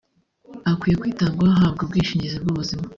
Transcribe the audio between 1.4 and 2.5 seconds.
ahabwa ubwishingizi